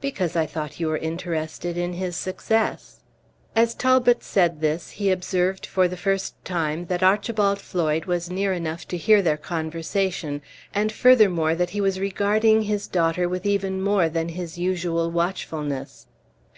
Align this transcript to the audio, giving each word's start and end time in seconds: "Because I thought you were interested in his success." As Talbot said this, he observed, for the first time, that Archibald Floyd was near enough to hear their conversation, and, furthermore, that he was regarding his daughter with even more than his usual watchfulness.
"Because 0.00 0.36
I 0.36 0.46
thought 0.46 0.80
you 0.80 0.86
were 0.88 0.96
interested 0.96 1.76
in 1.76 1.92
his 1.92 2.16
success." 2.16 3.00
As 3.54 3.74
Talbot 3.74 4.22
said 4.24 4.62
this, 4.62 4.92
he 4.92 5.10
observed, 5.10 5.66
for 5.66 5.86
the 5.86 5.98
first 5.98 6.34
time, 6.46 6.86
that 6.86 7.02
Archibald 7.02 7.58
Floyd 7.60 8.06
was 8.06 8.30
near 8.30 8.54
enough 8.54 8.88
to 8.88 8.96
hear 8.96 9.20
their 9.20 9.36
conversation, 9.36 10.40
and, 10.72 10.90
furthermore, 10.90 11.54
that 11.54 11.68
he 11.76 11.82
was 11.82 12.00
regarding 12.00 12.62
his 12.62 12.88
daughter 12.88 13.28
with 13.28 13.44
even 13.44 13.82
more 13.82 14.08
than 14.08 14.30
his 14.30 14.56
usual 14.56 15.10
watchfulness. 15.10 16.06